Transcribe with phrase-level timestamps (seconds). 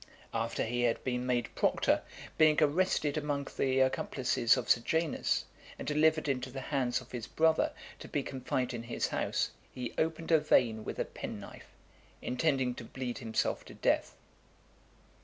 [0.33, 2.01] After he had been made proctor,
[2.35, 5.45] being arrested among the accomplices of Sejanus,
[5.77, 9.93] and delivered into the hands of his brother to be confined in his house, he
[9.99, 11.67] opened a vein with a penknife,
[12.19, 14.15] intending to bleed himself to death.